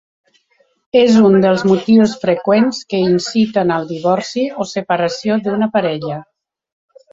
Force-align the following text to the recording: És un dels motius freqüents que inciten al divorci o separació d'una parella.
És 1.01 1.17
un 1.27 1.35
dels 1.43 1.65
motius 1.71 2.15
freqüents 2.23 2.79
que 2.95 3.03
inciten 3.11 3.75
al 3.77 3.87
divorci 3.93 4.49
o 4.65 4.69
separació 4.73 5.41
d'una 5.45 5.71
parella. 5.79 6.21